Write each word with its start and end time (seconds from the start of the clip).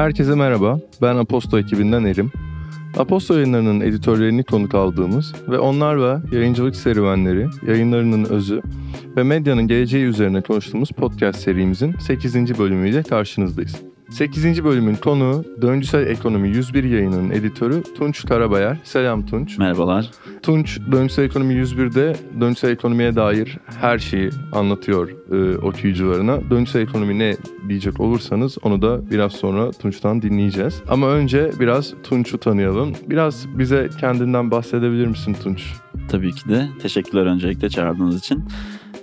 Herkese 0.00 0.34
merhaba, 0.34 0.80
ben 1.02 1.16
Aposto 1.16 1.58
ekibinden 1.58 2.04
Erim. 2.04 2.32
Aposto 2.98 3.34
yayınlarının 3.34 3.80
editörlerini 3.80 4.44
konuk 4.44 4.74
aldığımız 4.74 5.34
ve 5.48 5.58
onlarla 5.58 6.22
yayıncılık 6.32 6.76
serüvenleri, 6.76 7.46
yayınlarının 7.66 8.24
özü 8.24 8.62
ve 9.16 9.22
medyanın 9.22 9.66
geleceği 9.68 10.04
üzerine 10.04 10.40
konuştuğumuz 10.40 10.90
podcast 10.90 11.40
serimizin 11.40 11.94
8. 11.98 12.58
bölümüyle 12.58 13.02
karşınızdayız. 13.02 13.89
8. 14.10 14.64
bölümün 14.64 14.94
konuğu 14.94 15.44
Döngüsel 15.62 16.06
Ekonomi 16.06 16.48
101 16.48 16.84
yayınının 16.84 17.30
editörü 17.30 17.82
Tunç 17.82 18.26
Karabayar. 18.26 18.78
Selam 18.84 19.26
Tunç. 19.26 19.58
Merhabalar. 19.58 20.10
Tunç 20.42 20.78
Döngüsel 20.92 21.24
Ekonomi 21.24 21.54
101'de 21.54 22.16
döngüsel 22.40 22.70
ekonomiye 22.70 23.16
dair 23.16 23.58
her 23.80 23.98
şeyi 23.98 24.30
anlatıyor 24.52 25.10
e, 25.32 25.58
okuyucularına. 25.58 26.50
Döngüsel 26.50 26.80
ekonomi 26.80 27.18
ne 27.18 27.36
diyecek 27.68 28.00
olursanız 28.00 28.58
onu 28.62 28.82
da 28.82 29.10
biraz 29.10 29.32
sonra 29.32 29.70
Tunç'tan 29.70 30.22
dinleyeceğiz. 30.22 30.82
Ama 30.88 31.08
önce 31.08 31.50
biraz 31.60 31.94
Tunç'u 32.02 32.38
tanıyalım. 32.38 32.92
Biraz 33.06 33.46
bize 33.58 33.88
kendinden 34.00 34.50
bahsedebilir 34.50 35.06
misin 35.06 35.36
Tunç? 35.42 35.74
Tabii 36.08 36.32
ki 36.32 36.48
de. 36.48 36.68
Teşekkürler 36.82 37.26
öncelikle 37.26 37.68
çağırdığınız 37.68 38.18
için. 38.18 38.44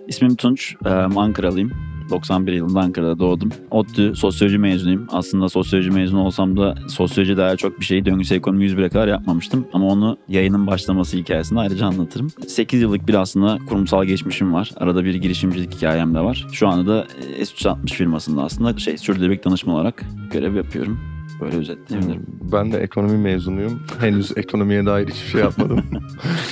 İsmim 0.08 0.36
Tunç, 0.36 0.76
Ankaralıyım. 1.16 1.97
91 2.10 2.54
yılında 2.54 2.80
Ankara'da 2.80 3.20
doğdum. 3.20 3.50
ODTÜ 3.72 4.16
sosyoloji 4.16 4.58
mezunuyum. 4.58 5.08
Aslında 5.12 5.50
sosyoloji 5.50 5.92
mezunu 5.92 6.24
olsam 6.24 6.58
da 6.58 6.76
sosyoloji 6.90 7.38
daha 7.38 7.56
çok 7.56 7.80
bir 7.80 7.86
şeyi 7.86 8.06
döngüsel 8.06 8.36
ekonomi 8.36 8.66
101'e 8.66 8.90
kadar 8.90 9.08
yapmamıştım. 9.08 9.68
Ama 9.74 9.88
onu 9.88 10.18
yayının 10.30 10.68
başlaması 10.68 11.18
hikayesinde 11.18 11.60
ayrıca 11.60 11.86
anlatırım. 11.86 12.28
8 12.48 12.82
yıllık 12.82 13.08
bir 13.08 13.14
aslında 13.14 13.58
kurumsal 13.70 14.06
geçmişim 14.06 14.54
var. 14.54 14.72
Arada 14.78 15.06
bir 15.06 15.16
girişimcilik 15.16 15.76
hikayem 15.76 16.16
de 16.16 16.20
var. 16.20 16.48
Şu 16.52 16.68
anda 16.68 16.92
da 16.92 17.08
S360 17.42 17.94
firmasında 17.94 18.44
aslında 18.44 18.78
şey 18.78 18.98
sürdürülebilik 18.98 19.46
danışman 19.46 19.76
olarak 19.76 20.04
görev 20.32 20.56
yapıyorum. 20.56 21.17
Böyle 21.42 21.58
özetleyebilirim. 21.58 22.16
Hmm, 22.16 22.52
ben 22.52 22.72
de 22.72 22.78
ekonomi 22.78 23.18
mezunuyum. 23.18 23.80
Henüz 24.00 24.38
ekonomiye 24.38 24.86
dair 24.86 25.08
hiçbir 25.08 25.30
şey 25.30 25.42
yapmadım. 25.42 25.84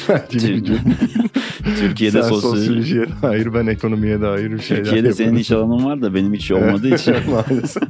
Türkiye'de 1.80 2.22
Sen 2.22 2.30
sosyoloji... 2.30 2.60
sosyolojiye 2.60 3.06
dair 3.22 3.54
ben 3.54 3.68
ekonomiye 3.68 4.22
dair 4.22 4.52
bir 4.52 4.60
şeyler 4.60 4.84
Türkiye'de 4.84 5.14
senin 5.14 5.36
iş 5.36 5.52
alanın 5.52 5.86
var 5.86 6.02
da 6.02 6.14
benim 6.14 6.34
hiç 6.34 6.52
olmadığı 6.52 6.96
için. 6.96 7.16
Maalesef. 7.32 7.84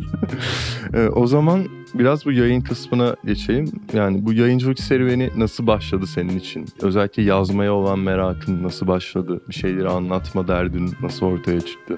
o 1.15 1.27
zaman 1.27 1.65
biraz 1.93 2.25
bu 2.25 2.31
yayın 2.31 2.61
kısmına 2.61 3.15
geçelim. 3.25 3.71
Yani 3.93 4.25
bu 4.25 4.33
yayıncılık 4.33 4.79
serüveni 4.79 5.29
nasıl 5.37 5.67
başladı 5.67 6.07
senin 6.07 6.39
için? 6.39 6.65
Özellikle 6.81 7.23
yazmaya 7.23 7.73
olan 7.73 7.99
merakın 7.99 8.63
nasıl 8.63 8.87
başladı? 8.87 9.41
Bir 9.49 9.53
şeyleri 9.53 9.89
anlatma 9.89 10.47
derdin 10.47 10.91
nasıl 11.01 11.25
ortaya 11.25 11.61
çıktı? 11.61 11.97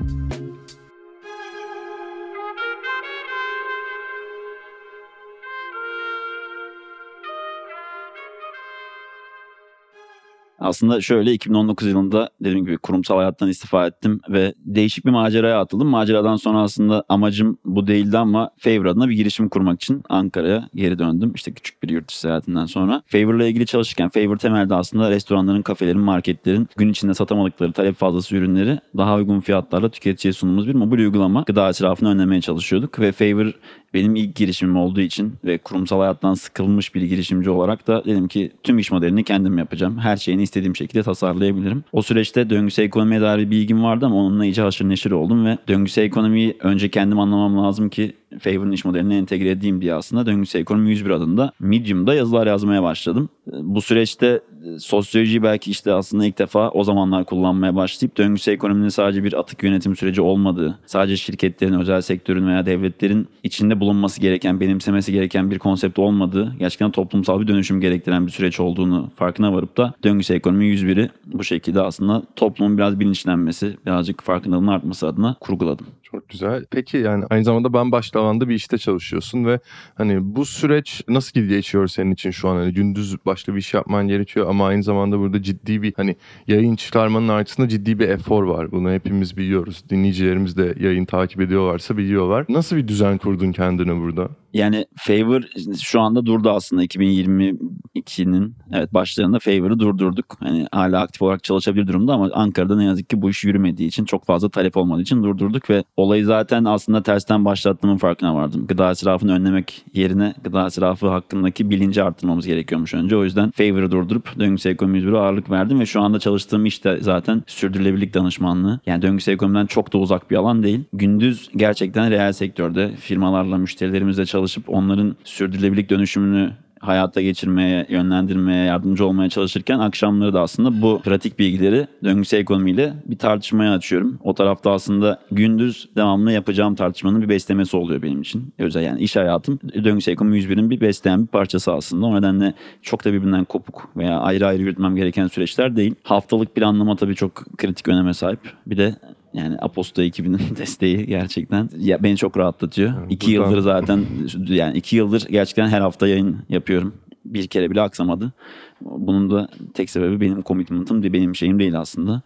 Aslında 10.68 11.02
şöyle 11.02 11.34
2019 11.34 11.88
yılında 11.88 12.30
dediğim 12.42 12.66
gibi 12.66 12.78
kurumsal 12.78 13.18
hayattan 13.18 13.50
istifa 13.50 13.88
ettim 13.88 14.20
ve 14.30 14.54
değişik 14.66 15.06
bir 15.06 15.12
maceraya 15.12 15.60
atıldım. 15.60 15.88
Maceradan 15.88 16.36
sonra 16.36 16.60
aslında 16.60 17.04
amacım 17.10 17.58
bu 17.66 17.88
değildi 17.88 18.18
ama 18.18 18.50
Favor 18.58 18.86
adına 18.86 19.10
bir 19.10 19.16
girişim 19.16 19.50
kurmak 19.50 19.84
için 19.84 20.04
Ankara'ya 20.10 20.70
geri 20.76 21.00
döndüm. 21.00 21.32
İşte 21.36 21.52
küçük 21.52 21.84
bir 21.84 21.90
yurt 21.90 22.08
dışı 22.10 22.20
seyahatinden 22.20 22.66
sonra. 22.66 23.04
Favor'la 23.06 23.46
ilgili 23.46 23.66
çalışırken 23.66 24.10
Favor 24.10 24.38
temelde 24.38 24.76
aslında 24.76 25.10
restoranların, 25.12 25.62
kafelerin, 25.62 26.00
marketlerin 26.00 26.68
gün 26.78 26.90
içinde 26.90 27.14
satamadıkları 27.14 27.72
talep 27.72 27.96
fazlası 27.96 28.36
ürünleri 28.36 28.80
daha 28.98 29.16
uygun 29.16 29.40
fiyatlarla 29.40 29.90
tüketiciye 29.90 30.34
sunduğumuz 30.34 30.68
bir 30.68 30.76
mobil 30.76 31.00
uygulama. 31.00 31.44
Gıda 31.48 31.70
israfını 31.70 32.10
önlemeye 32.10 32.42
çalışıyorduk 32.42 33.00
ve 33.00 33.12
Favor 33.12 33.54
benim 33.94 34.16
ilk 34.16 34.36
girişimim 34.36 34.78
olduğu 34.78 35.02
için 35.02 35.34
ve 35.46 35.58
kurumsal 35.58 36.00
hayattan 36.00 36.34
sıkılmış 36.34 36.96
bir 36.96 37.02
girişimci 37.02 37.50
olarak 37.50 37.88
da 37.88 38.06
dedim 38.06 38.28
ki 38.28 38.52
tüm 38.64 38.80
iş 38.80 38.92
modelini 38.92 39.24
kendim 39.24 39.58
yapacağım. 39.58 39.98
Her 39.98 40.18
şeyini 40.18 40.44
istediğim 40.44 40.76
şekilde 40.76 41.04
tasarlayabilirim. 41.04 41.84
O 41.92 42.02
süreçte 42.02 42.50
döngüsel 42.50 42.84
ekonomiye 42.84 43.22
dair 43.22 43.38
bir 43.40 43.52
bilgim 43.52 43.84
vardı 43.84 44.06
ama 44.06 44.16
onunla 44.16 44.46
iyice 44.46 44.62
haşır 44.62 44.90
neşir 44.90 45.12
oldum 45.12 45.46
ve 45.46 45.58
döngüsel 45.68 46.04
ekonomiyi 46.04 46.58
önce 46.60 46.90
kendim 46.90 47.20
anlamam 47.20 47.58
lazım 47.58 47.90
ki 47.90 48.14
Favor'ın 48.40 48.72
iş 48.72 48.86
modeline 48.86 49.18
entegre 49.18 49.50
edeyim 49.50 49.82
diye 49.82 49.94
aslında 49.94 50.26
Döngüsel 50.26 50.60
Ekonomi 50.60 50.90
101 50.90 51.10
adında 51.10 51.52
Medium'da 51.60 52.14
yazılar 52.14 52.48
yazmaya 52.48 52.84
başladım. 52.84 53.30
Bu 53.48 53.82
süreçte 53.82 54.42
sosyolojiyi 54.80 55.44
belki 55.44 55.72
işte 55.72 55.94
aslında 55.94 56.26
ilk 56.26 56.40
defa 56.40 56.70
o 56.70 56.84
zamanlar 56.84 57.26
kullanmaya 57.26 57.76
başlayıp 57.76 58.18
döngüsel 58.18 58.54
ekonominin 58.54 58.90
sadece 58.90 59.24
bir 59.24 59.34
atık 59.34 59.64
yönetim 59.64 59.96
süreci 59.96 60.22
olmadığı, 60.22 60.80
sadece 60.86 61.18
şirketlerin, 61.18 61.80
özel 61.80 62.02
sektörün 62.02 62.48
veya 62.48 62.66
devletlerin 62.66 63.28
içinde 63.44 63.80
bulunması 63.80 64.22
gereken, 64.22 64.60
benimsemesi 64.60 65.12
gereken 65.12 65.52
bir 65.52 65.60
konsept 65.60 66.00
olmadığı, 66.00 66.56
gerçekten 66.60 66.92
toplumsal 66.92 67.42
bir 67.42 67.48
dönüşüm 67.48 67.82
gerektiren 67.82 68.28
bir 68.28 68.32
süreç 68.32 68.60
olduğunu 68.60 69.12
farkına 69.16 69.54
varıp 69.54 69.78
da 69.78 69.94
döngüsel 70.04 70.36
ekonomi 70.36 70.66
101'i 70.66 71.10
bu 71.26 71.44
şekilde 71.44 71.82
aslında 71.82 72.24
toplumun 72.36 72.78
biraz 72.78 73.00
bilinçlenmesi, 73.00 73.78
birazcık 73.86 74.24
farkındalığın 74.24 74.68
artması 74.68 75.08
adına 75.08 75.36
kurguladım. 75.40 75.88
Çok 76.04 76.17
güzel. 76.30 76.66
Peki 76.72 76.98
yani 76.98 77.26
aynı 77.30 77.44
zamanda 77.44 77.74
ben 77.74 77.92
başta 77.92 78.20
alanda 78.22 78.50
bir 78.50 78.56
işte 78.56 78.78
çalışıyorsun 78.78 79.46
ve 79.46 79.60
hani 79.96 80.36
bu 80.36 80.46
süreç 80.46 81.02
nasıl 81.08 81.40
geçiyor 81.42 81.88
senin 81.88 82.12
için 82.12 82.32
şu 82.32 82.50
an? 82.50 82.56
Hani 82.56 82.74
gündüz 82.74 83.26
başka 83.26 83.54
bir 83.54 83.60
iş 83.60 83.74
yapman 83.74 84.08
gerekiyor 84.08 84.50
ama 84.50 84.68
aynı 84.68 84.84
zamanda 84.84 85.20
burada 85.20 85.42
ciddi 85.42 85.82
bir 85.82 85.94
hani 85.98 86.16
yayın 86.48 86.76
çıkarmanın 86.76 87.28
arkasında 87.28 87.68
ciddi 87.68 88.00
bir 88.00 88.10
efor 88.10 88.44
var. 88.44 88.72
Bunu 88.72 88.92
hepimiz 88.92 89.38
biliyoruz. 89.38 89.84
Dinleyicilerimiz 89.90 90.58
de 90.58 90.76
yayın 90.80 91.06
takip 91.06 91.42
ediyorlarsa 91.42 91.98
biliyorlar. 91.98 92.46
Nasıl 92.50 92.76
bir 92.76 92.88
düzen 92.88 93.18
kurdun 93.18 93.52
kendine 93.52 94.02
burada? 94.02 94.30
Yani 94.54 94.86
Favor 94.96 95.42
şu 95.82 96.02
anda 96.02 96.26
durdu 96.26 96.50
aslında 96.50 96.84
2022'nin 96.84 98.56
evet 98.74 98.94
başlarında 98.94 99.40
Favor'ı 99.40 99.80
durdurduk. 99.80 100.26
Hani 100.40 100.68
hala 100.72 101.02
aktif 101.02 101.22
olarak 101.22 101.44
çalışabilir 101.44 101.88
durumda 101.88 102.14
ama 102.14 102.30
Ankara'da 102.34 102.76
ne 102.76 102.84
yazık 102.86 103.10
ki 103.10 103.22
bu 103.22 103.30
iş 103.30 103.44
yürümediği 103.44 103.88
için 103.88 104.06
çok 104.06 104.26
fazla 104.26 104.50
talep 104.50 104.78
olmadığı 104.78 105.02
için 105.02 105.24
durdurduk 105.24 105.70
ve 105.70 105.84
olayı 106.18 106.26
zaten 106.26 106.66
aslında 106.66 107.04
tersten 107.04 107.46
başlattığımın 107.46 107.98
farkına 107.98 108.36
vardım. 108.36 108.68
Gıda 108.68 108.92
israfını 108.92 109.34
önlemek 109.34 109.86
yerine 109.94 110.34
gıda 110.44 110.68
israfı 110.68 111.08
hakkındaki 111.08 111.70
bilinci 111.70 112.04
arttırmamız 112.04 112.48
gerekiyormuş 112.48 112.94
önce. 112.94 113.18
O 113.18 113.24
yüzden 113.24 113.52
Favor'ı 113.52 113.92
durdurup 113.92 114.40
döngüsel 114.40 114.72
ekonomi 114.72 115.08
bir 115.08 115.14
ağırlık 115.14 115.52
verdim 115.52 115.80
ve 115.80 115.86
şu 115.86 116.02
anda 116.02 116.20
çalıştığım 116.20 116.66
işte 116.66 116.98
zaten 117.02 117.44
sürdürülebilirlik 117.48 118.14
danışmanlığı. 118.14 118.80
Yani 118.86 119.02
döngüsel 119.02 119.34
ekonomiden 119.34 119.66
çok 119.66 119.94
da 119.94 119.98
uzak 119.98 120.32
bir 120.32 120.36
alan 120.36 120.64
değil. 120.64 120.84
Gündüz 120.94 121.50
gerçekten 121.56 122.12
reel 122.12 122.34
sektörde 122.34 122.92
firmalarla 123.00 123.58
müşterilerimizle 123.58 124.26
çalışıp 124.26 124.70
onların 124.70 125.16
sürdürülebilirlik 125.24 125.90
dönüşümünü 125.90 126.52
hayata 126.88 127.22
geçirmeye, 127.22 127.86
yönlendirmeye, 127.90 128.66
yardımcı 128.66 129.06
olmaya 129.06 129.30
çalışırken 129.30 129.80
akşamları 129.80 130.34
da 130.34 130.42
aslında 130.42 130.82
bu 130.82 131.02
pratik 131.04 131.40
bilgileri 131.40 131.88
döngüsel 132.04 132.40
ekonomiyle 132.40 132.94
bir 133.06 133.18
tartışmaya 133.18 133.74
açıyorum. 133.74 134.20
O 134.24 134.34
tarafta 134.34 134.72
aslında 134.72 135.20
gündüz 135.32 135.90
devamlı 135.96 136.32
yapacağım 136.32 136.76
tartışmanın 136.76 137.22
bir 137.22 137.30
beslemesi 137.30 137.78
oluyor 137.78 138.02
benim 138.02 138.22
için. 138.22 138.54
Özel 138.60 138.84
yani 138.84 139.00
iş 139.00 139.16
hayatım 139.16 139.60
döngüsel 139.84 140.14
ekonomi 140.14 140.40
101'in 140.40 140.70
bir 140.70 140.82
besleyen 140.82 141.22
bir 141.22 141.28
parçası 141.28 141.74
aslında. 141.74 142.06
O 142.06 142.16
nedenle 142.16 142.54
çok 142.82 143.06
da 143.06 143.14
birbirinden 143.14 143.44
kopuk 143.44 143.90
veya 143.98 144.20
ayrı 144.20 144.48
ayrı 144.48 144.62
yürütmem 144.62 144.96
gereken 144.96 145.28
süreçler 145.28 145.76
değil. 145.76 145.96
Haftalık 146.04 146.56
planlama 146.56 146.96
tabii 146.96 147.16
çok 147.16 147.58
kritik 147.58 147.88
öneme 147.88 148.14
sahip. 148.14 148.40
Bir 148.68 148.78
de 148.78 148.96
yani 149.34 149.58
Aposto 149.62 150.02
ekibinin 150.02 150.40
desteği 150.58 151.06
gerçekten 151.06 151.70
ya 151.78 152.04
beni 152.04 152.18
çok 152.18 152.38
rahatlatıyor. 152.38 152.90
Yani 152.90 153.14
iki 153.14 153.28
buradan... 153.28 153.50
yıldır 153.50 153.62
zaten 153.62 154.06
yani 154.48 154.78
iki 154.78 154.96
yıldır 154.96 155.26
gerçekten 155.30 155.68
her 155.68 155.82
hafta 155.82 156.08
yayın 156.08 156.38
yapıyorum. 156.50 156.96
Bir 157.26 157.48
kere 157.48 157.72
bile 157.72 157.82
aksamadı. 157.82 158.34
Bunun 158.82 159.30
da 159.32 159.50
tek 159.74 159.90
sebebi 159.90 160.22
benim 160.22 160.44
commitment'ım 160.44 161.04
değil, 161.04 161.14
benim 161.14 161.36
şeyim 161.36 161.60
değil 161.60 161.80
aslında. 161.80 162.22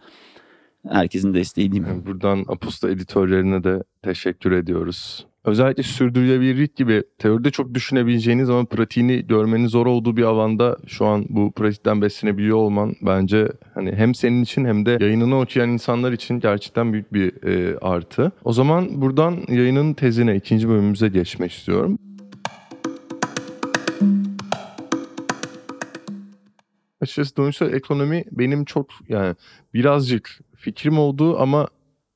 Herkesin 0.88 1.34
desteği 1.34 1.72
değil 1.72 1.82
mi? 1.82 1.88
Yani 1.88 2.06
buradan 2.06 2.44
Aposto 2.48 2.88
editörlerine 2.88 3.64
de 3.64 3.82
teşekkür 4.02 4.52
ediyoruz 4.52 5.26
özellikle 5.44 5.82
sürdürülebilirlik 5.82 6.76
gibi 6.76 7.02
teoride 7.18 7.50
çok 7.50 7.74
düşünebileceğiniz 7.74 8.50
ama 8.50 8.64
pratiğini 8.64 9.26
görmenin 9.26 9.66
zor 9.66 9.86
olduğu 9.86 10.16
bir 10.16 10.22
alanda 10.22 10.76
şu 10.86 11.06
an 11.06 11.26
bu 11.28 11.52
pratikten 11.52 12.02
beslenebiliyor 12.02 12.56
olman 12.56 12.94
bence 13.02 13.48
hani 13.74 13.92
hem 13.92 14.14
senin 14.14 14.42
için 14.42 14.64
hem 14.64 14.86
de 14.86 14.98
yayınını 15.00 15.40
okuyan 15.40 15.70
insanlar 15.70 16.12
için 16.12 16.40
gerçekten 16.40 16.92
büyük 16.92 17.12
bir 17.12 17.42
e, 17.46 17.78
artı. 17.78 18.32
O 18.44 18.52
zaman 18.52 19.02
buradan 19.02 19.38
yayının 19.48 19.94
tezine 19.94 20.36
ikinci 20.36 20.68
bölümümüze 20.68 21.08
geçmek 21.08 21.52
istiyorum. 21.52 21.98
Açıkçası 27.00 27.36
dönüşsel 27.36 27.72
ekonomi 27.72 28.24
benim 28.32 28.64
çok 28.64 28.86
yani 29.08 29.34
birazcık 29.74 30.40
fikrim 30.56 30.98
olduğu 30.98 31.40
ama 31.40 31.68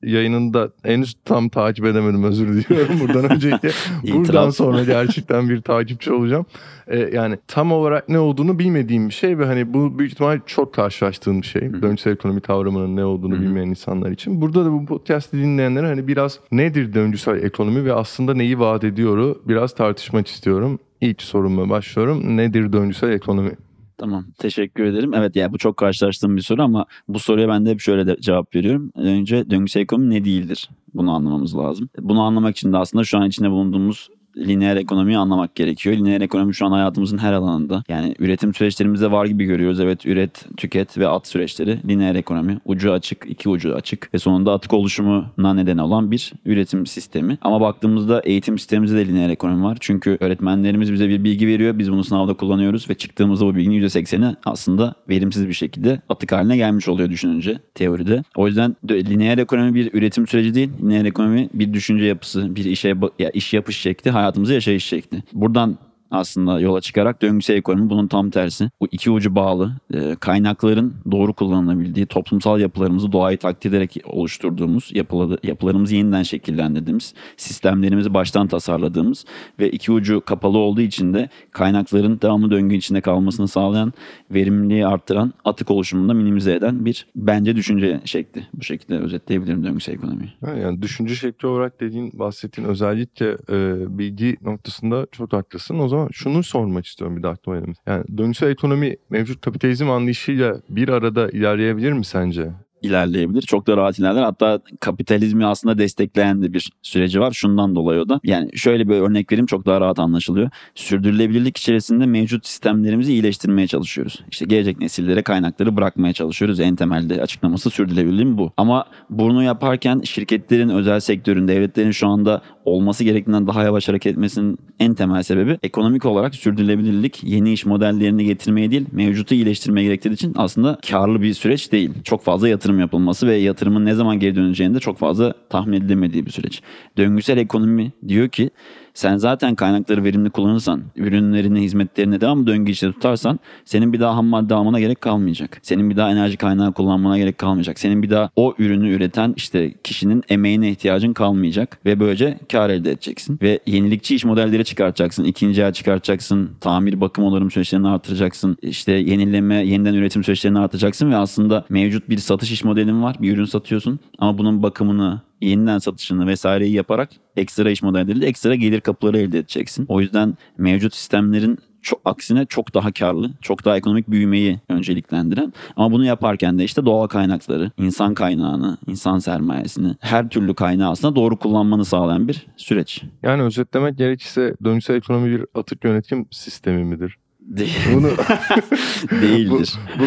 yayınını 0.03 0.53
da 0.53 0.69
henüz 0.83 1.15
tam 1.25 1.49
takip 1.49 1.85
edemedim 1.85 2.23
özür 2.23 2.47
diliyorum 2.47 2.99
buradan 3.07 3.31
öncelikle. 3.31 3.69
Buradan 4.13 4.49
sonra 4.49 4.83
gerçekten 4.83 5.49
bir 5.49 5.61
takipçi 5.61 6.13
olacağım. 6.13 6.45
Ee, 6.87 6.97
yani 6.97 7.37
tam 7.47 7.71
olarak 7.71 8.09
ne 8.09 8.19
olduğunu 8.19 8.59
bilmediğim 8.59 9.09
bir 9.09 9.13
şey 9.13 9.39
ve 9.39 9.45
hani 9.45 9.73
bu 9.73 9.99
büyük 9.99 10.11
ihtimal 10.11 10.39
çok 10.45 10.73
karşılaştığım 10.73 11.41
bir 11.41 11.47
şey. 11.47 11.61
Döngüsel 11.61 12.11
ekonomi 12.11 12.41
kavramının 12.41 12.95
ne 12.95 13.05
olduğunu 13.05 13.41
bilmeyen 13.41 13.67
insanlar 13.67 14.11
için. 14.11 14.41
Burada 14.41 14.65
da 14.65 14.71
bu 14.71 14.85
podcast'i 14.85 15.37
dinleyenlere 15.37 15.85
hani 15.87 16.07
biraz 16.07 16.39
nedir 16.51 16.93
döngüsel 16.93 17.43
ekonomi 17.43 17.85
ve 17.85 17.93
aslında 17.93 18.33
neyi 18.33 18.59
vaat 18.59 18.83
ediyoru 18.83 19.41
biraz 19.45 19.75
tartışmak 19.75 20.27
istiyorum. 20.27 20.79
İlk 21.01 21.21
soruma 21.21 21.69
başlıyorum. 21.69 22.37
Nedir 22.37 22.73
döngüsel 22.73 23.09
ekonomi? 23.09 23.51
Tamam 23.97 24.25
teşekkür 24.37 24.83
ederim. 24.83 25.13
Evet 25.13 25.35
yani 25.35 25.53
bu 25.53 25.57
çok 25.57 25.77
karşılaştığım 25.77 26.35
bir 26.37 26.41
soru 26.41 26.63
ama 26.63 26.85
bu 27.07 27.19
soruya 27.19 27.49
ben 27.49 27.65
de 27.65 27.69
hep 27.69 27.79
şöyle 27.81 28.07
de 28.07 28.17
cevap 28.21 28.55
veriyorum. 28.55 28.91
Önce 28.95 29.49
döngüsel 29.49 29.81
ekonomi 29.81 30.09
ne 30.09 30.25
değildir? 30.25 30.69
Bunu 30.93 31.11
anlamamız 31.11 31.57
lazım. 31.57 31.89
Bunu 31.99 32.21
anlamak 32.21 32.57
için 32.57 32.73
de 32.73 32.77
aslında 32.77 33.03
şu 33.03 33.17
an 33.17 33.27
içinde 33.27 33.49
bulunduğumuz 33.49 34.09
lineer 34.37 34.75
ekonomiyi 34.75 35.17
anlamak 35.17 35.55
gerekiyor. 35.55 35.95
Lineer 35.95 36.21
ekonomi 36.21 36.55
şu 36.55 36.65
an 36.65 36.71
hayatımızın 36.71 37.17
her 37.17 37.33
alanında. 37.33 37.83
Yani 37.89 38.15
üretim 38.19 38.53
süreçlerimizde 38.53 39.11
var 39.11 39.25
gibi 39.25 39.45
görüyoruz. 39.45 39.79
Evet 39.79 40.05
üret, 40.05 40.45
tüket 40.57 40.97
ve 40.97 41.07
at 41.07 41.27
süreçleri 41.27 41.79
lineer 41.87 42.15
ekonomi. 42.15 42.59
Ucu 42.65 42.91
açık, 42.91 43.25
iki 43.29 43.49
ucu 43.49 43.75
açık 43.75 44.13
ve 44.13 44.17
sonunda 44.17 44.53
atık 44.53 44.73
oluşumuna 44.73 45.53
neden 45.53 45.77
olan 45.77 46.11
bir 46.11 46.33
üretim 46.45 46.85
sistemi. 46.85 47.37
Ama 47.41 47.61
baktığımızda 47.61 48.21
eğitim 48.25 48.57
sistemimizde 48.57 48.97
de 48.97 49.07
lineer 49.07 49.29
ekonomi 49.29 49.63
var. 49.63 49.77
Çünkü 49.79 50.17
öğretmenlerimiz 50.19 50.93
bize 50.93 51.09
bir 51.09 51.23
bilgi 51.23 51.47
veriyor. 51.47 51.79
Biz 51.79 51.91
bunu 51.91 52.03
sınavda 52.03 52.33
kullanıyoruz 52.33 52.89
ve 52.89 52.93
çıktığımızda 52.93 53.45
bu 53.45 53.55
bilginin 53.55 53.81
%80'i 53.81 54.35
aslında 54.45 54.93
verimsiz 55.09 55.47
bir 55.47 55.53
şekilde 55.53 56.01
atık 56.09 56.31
haline 56.31 56.57
gelmiş 56.57 56.89
oluyor 56.89 57.09
düşününce 57.09 57.59
teoride. 57.75 58.23
O 58.35 58.47
yüzden 58.47 58.75
de- 58.83 59.05
lineer 59.05 59.37
ekonomi 59.37 59.75
bir 59.75 59.93
üretim 59.93 60.27
süreci 60.27 60.53
değil. 60.53 60.69
Lineer 60.81 61.05
ekonomi 61.05 61.49
bir 61.53 61.73
düşünce 61.73 62.05
yapısı, 62.05 62.55
bir 62.55 62.65
işe 62.65 62.93
ya 63.19 63.29
iş 63.29 63.53
yapış 63.53 63.77
şekli, 63.77 64.11
hayatımızı 64.27 64.53
yaşayış 64.53 64.85
şekli. 64.85 65.23
Buradan 65.33 65.77
aslında 66.11 66.59
yola 66.59 66.81
çıkarak 66.81 67.21
döngüsel 67.21 67.55
ekonomi 67.55 67.89
bunun 67.89 68.07
tam 68.07 68.29
tersi. 68.29 68.69
Bu 68.81 68.87
iki 68.91 69.11
ucu 69.11 69.35
bağlı. 69.35 69.71
e, 69.93 70.15
kaynakların 70.19 70.93
doğru 71.11 71.33
kullanılabildiği, 71.33 72.05
toplumsal 72.05 72.59
yapılarımızı 72.59 73.11
doğayı 73.11 73.37
takdir 73.37 73.69
ederek 73.69 73.97
oluşturduğumuz, 74.05 74.91
yapıları, 74.93 75.37
yapılarımızı 75.43 75.95
yeniden 75.95 76.23
şekillendirdiğimiz, 76.23 77.13
sistemlerimizi 77.37 78.13
baştan 78.13 78.47
tasarladığımız 78.47 79.25
ve 79.59 79.71
iki 79.71 79.91
ucu 79.91 80.21
kapalı 80.25 80.57
olduğu 80.57 80.81
için 80.81 81.13
de 81.13 81.29
kaynakların 81.51 82.21
devamlı 82.21 82.51
döngü 82.51 82.75
içinde 82.75 83.01
kalmasını 83.01 83.47
sağlayan, 83.47 83.93
verimliliği 84.31 84.87
arttıran, 84.87 85.33
atık 85.45 85.71
oluşumunu 85.71 86.09
da 86.09 86.13
minimize 86.13 86.53
eden 86.53 86.85
bir 86.85 87.07
bence 87.15 87.55
düşünce 87.55 88.01
şekli. 88.05 88.47
Bu 88.53 88.63
şekilde 88.63 88.99
özetleyebilirim 88.99 89.63
döngüsel 89.63 89.93
ekonomiyi. 89.93 90.33
Yani 90.63 90.81
düşünce 90.81 91.15
şekli 91.15 91.47
olarak 91.47 91.79
dediğin 91.79 92.19
bahsettiğin 92.19 92.67
özellikle 92.67 93.37
e, 93.49 93.97
bilgi 93.97 94.37
noktasında 94.41 95.07
çok 95.11 95.33
haklısın. 95.33 95.79
O 95.79 95.87
zaman 95.87 95.96
şunu 96.11 96.43
sormak 96.43 96.85
istiyorum 96.85 97.17
bir 97.17 97.23
de 97.23 97.27
aklıma 97.27 97.59
geldi. 97.59 97.73
Yani 97.87 98.03
döngüsel 98.17 98.49
ekonomi 98.49 98.95
mevcut 99.09 99.41
kapitalizm 99.41 99.89
anlayışıyla 99.89 100.61
bir 100.69 100.89
arada 100.89 101.29
ilerleyebilir 101.29 101.91
mi 101.91 102.05
sence? 102.05 102.51
İlerleyebilir. 102.81 103.41
Çok 103.41 103.67
da 103.67 103.77
rahat 103.77 103.99
ilerler. 103.99 104.21
Hatta 104.23 104.59
kapitalizmi 104.79 105.45
aslında 105.45 105.77
destekleyen 105.77 106.41
de 106.41 106.53
bir 106.53 106.71
süreci 106.81 107.19
var. 107.19 107.31
Şundan 107.31 107.75
dolayı 107.75 108.01
o 108.01 108.09
da. 108.09 108.19
Yani 108.23 108.57
şöyle 108.57 108.89
bir 108.89 108.95
örnek 108.95 109.31
vereyim 109.31 109.45
çok 109.45 109.65
daha 109.65 109.81
rahat 109.81 109.99
anlaşılıyor. 109.99 110.49
Sürdürülebilirlik 110.75 111.57
içerisinde 111.57 112.05
mevcut 112.05 112.45
sistemlerimizi 112.45 113.11
iyileştirmeye 113.11 113.67
çalışıyoruz. 113.67 114.23
İşte 114.31 114.45
gelecek 114.45 114.79
nesillere 114.79 115.21
kaynakları 115.21 115.75
bırakmaya 115.75 116.13
çalışıyoruz. 116.13 116.59
En 116.59 116.75
temelde 116.75 117.21
açıklaması 117.21 117.69
sürdürülebilirliğin 117.69 118.37
bu. 118.37 118.51
Ama 118.57 118.85
bunu 119.09 119.43
yaparken 119.43 120.01
şirketlerin, 120.03 120.69
özel 120.69 120.99
sektörün, 120.99 121.47
devletlerin 121.47 121.91
şu 121.91 122.07
anda 122.07 122.41
olması 122.65 123.03
gerektiğinden 123.03 123.47
daha 123.47 123.63
yavaş 123.63 123.89
hareket 123.89 124.11
etmesinin 124.11 124.57
en 124.79 124.93
temel 124.93 125.23
sebebi 125.23 125.57
ekonomik 125.63 126.05
olarak 126.05 126.35
sürdürülebilirlik 126.35 127.23
yeni 127.23 127.53
iş 127.53 127.65
modellerini 127.65 128.25
getirmeye 128.25 128.71
değil 128.71 128.85
mevcutu 128.91 129.35
iyileştirmeye 129.35 129.83
gerektiği 129.85 130.13
için 130.13 130.33
aslında 130.37 130.79
karlı 130.89 131.21
bir 131.21 131.33
süreç 131.33 131.71
değil. 131.71 131.91
Çok 132.03 132.23
fazla 132.23 132.49
yatırım 132.67 132.79
yapılması 132.79 133.27
ve 133.27 133.35
yatırımın 133.35 133.85
ne 133.85 133.93
zaman 133.93 134.19
geri 134.19 134.35
döneceğini 134.35 134.75
de 134.75 134.79
çok 134.79 134.97
fazla 134.97 135.33
tahmin 135.49 135.77
edilemediği 135.77 136.25
bir 136.25 136.31
süreç. 136.31 136.61
Döngüsel 136.97 137.37
ekonomi 137.37 137.91
diyor 138.07 138.29
ki 138.29 138.49
sen 138.97 139.17
zaten 139.17 139.55
kaynakları 139.55 140.03
verimli 140.03 140.29
kullanırsan, 140.29 140.83
ürünlerini, 140.95 141.61
hizmetlerini 141.61 142.21
devamlı 142.21 142.47
döngü 142.47 142.71
içinde 142.71 142.91
tutarsan 142.91 143.39
senin 143.65 143.93
bir 143.93 143.99
daha 143.99 144.15
ham 144.15 144.25
madde 144.25 144.53
almana 144.53 144.79
gerek 144.79 145.01
kalmayacak. 145.01 145.59
Senin 145.61 145.89
bir 145.89 145.97
daha 145.97 146.11
enerji 146.11 146.37
kaynağı 146.37 146.73
kullanmana 146.73 147.17
gerek 147.17 147.37
kalmayacak. 147.37 147.79
Senin 147.79 148.03
bir 148.03 148.09
daha 148.09 148.29
o 148.35 148.53
ürünü 148.59 148.89
üreten 148.89 149.33
işte 149.37 149.73
kişinin 149.83 150.23
emeğine 150.29 150.71
ihtiyacın 150.71 151.13
kalmayacak 151.13 151.79
ve 151.85 151.99
böylece 151.99 152.37
kar 152.51 152.69
elde 152.69 152.91
edeceksin. 152.91 153.39
Ve 153.41 153.59
yenilikçi 153.65 154.15
iş 154.15 154.25
modelleri 154.25 154.65
çıkartacaksın. 154.65 155.23
ikinci 155.23 155.61
el 155.61 155.73
çıkartacaksın. 155.73 156.49
Tamir, 156.61 157.01
bakım, 157.01 157.23
onarım 157.23 157.51
süreçlerini 157.51 157.87
artıracaksın. 157.87 158.57
İşte 158.61 158.91
yenileme, 158.91 159.55
yeniden 159.55 159.93
üretim 159.93 160.23
süreçlerini 160.23 160.59
artıracaksın 160.59 161.11
ve 161.11 161.15
aslında 161.15 161.65
mevcut 161.69 162.09
bir 162.09 162.17
satış 162.17 162.51
iş 162.51 162.63
modelin 162.63 163.03
var. 163.03 163.15
Bir 163.21 163.33
ürün 163.33 163.45
satıyorsun 163.45 163.99
ama 164.19 164.37
bunun 164.37 164.63
bakımını, 164.63 165.21
yeniden 165.41 165.77
satışını 165.77 166.27
vesaireyi 166.27 166.73
yaparak 166.73 167.09
ekstra 167.35 167.69
iş 167.69 167.83
modelleriyle 167.83 168.25
ekstra 168.25 168.55
gelir 168.55 168.81
kapıları 168.81 169.17
elde 169.17 169.39
edeceksin. 169.39 169.85
O 169.89 170.01
yüzden 170.01 170.37
mevcut 170.57 170.95
sistemlerin 170.95 171.59
çok, 171.81 172.01
aksine 172.05 172.45
çok 172.45 172.73
daha 172.73 172.91
karlı, 172.91 173.31
çok 173.41 173.65
daha 173.65 173.77
ekonomik 173.77 174.07
büyümeyi 174.07 174.59
önceliklendiren 174.69 175.53
ama 175.75 175.91
bunu 175.91 176.05
yaparken 176.05 176.59
de 176.59 176.63
işte 176.63 176.85
doğal 176.85 177.07
kaynakları, 177.07 177.71
insan 177.77 178.13
kaynağını, 178.13 178.77
insan 178.87 179.19
sermayesini, 179.19 179.95
her 179.99 180.29
türlü 180.29 180.53
kaynağı 180.53 180.91
aslında 180.91 181.15
doğru 181.15 181.39
kullanmanı 181.39 181.85
sağlayan 181.85 182.27
bir 182.27 182.47
süreç. 182.57 183.03
Yani 183.23 183.41
özetlemek 183.41 183.97
gerekirse 183.97 184.55
döngüsel 184.63 184.95
ekonomi 184.95 185.31
bir 185.31 185.45
atık 185.55 185.83
yönetim 185.83 186.27
sistemi 186.31 186.83
midir? 186.83 187.17
Değil- 187.47 187.77
Bunu 187.93 188.07
Değildir. 189.21 189.73
bu, 189.99 190.03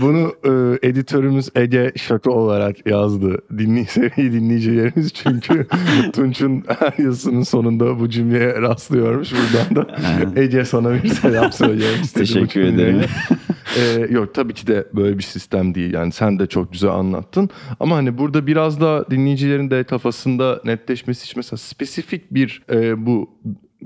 bunu 0.00 0.32
e, 0.44 0.78
editörümüz 0.88 1.48
Ege 1.54 1.92
şaka 1.96 2.30
olarak 2.30 2.86
yazdı. 2.86 3.38
Dinley, 3.58 3.84
seri 3.84 4.32
dinleyicilerimiz 4.32 5.12
çünkü 5.12 5.66
Tunç'un 6.12 6.64
her 6.78 7.04
yazısının 7.04 7.42
sonunda 7.42 8.00
bu 8.00 8.08
cümleye 8.10 8.60
rastlıyormuş. 8.60 9.32
Buradan 9.32 9.76
da 9.86 9.96
Ege 10.40 10.64
sana 10.64 10.94
bir 11.02 11.08
selam 11.08 11.52
söylemek 11.52 12.00
istedim. 12.04 12.26
bu 12.26 12.34
Teşekkür 12.46 12.60
ederim. 12.60 13.00
Ee, 13.78 14.06
yok 14.10 14.34
tabii 14.34 14.54
ki 14.54 14.66
de 14.66 14.86
böyle 14.94 15.18
bir 15.18 15.22
sistem 15.22 15.74
değil. 15.74 15.92
Yani 15.94 16.12
sen 16.12 16.38
de 16.38 16.46
çok 16.46 16.72
güzel 16.72 16.90
anlattın. 16.90 17.50
Ama 17.80 17.96
hani 17.96 18.18
burada 18.18 18.46
biraz 18.46 18.80
da 18.80 19.04
dinleyicilerin 19.10 19.70
de 19.70 19.84
kafasında 19.84 20.60
netleşmesi 20.64 21.24
için 21.24 21.34
mesela 21.38 21.56
spesifik 21.58 22.34
bir 22.34 22.62
e, 22.70 23.06
bu 23.06 23.30